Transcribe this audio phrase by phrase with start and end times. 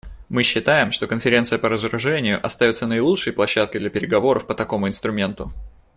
[0.29, 5.53] Мы считаем, что Конференция по разоружению остается наилучшей площадкой для переговоров по такому инструменту.